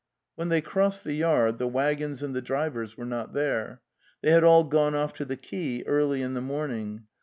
."When 0.35 0.49
they 0.49 0.61
crossed 0.61 1.03
the 1.03 1.13
yard, 1.13 1.59
the 1.59 1.67
waggons 1.67 2.23
and 2.23 2.35
the 2.35 2.41
drivers 2.41 2.97
were 2.97 3.05
not 3.05 3.33
there. 3.33 3.81
They 4.23 4.31
had 4.31 4.43
all 4.43 4.63
gone 4.63 4.95
off 4.95 5.13
to 5.13 5.25
the 5.25 5.37
quay 5.37 5.83
early 5.85 6.23
in 6.23 6.33
the 6.33 6.41
morning. 6.41 7.03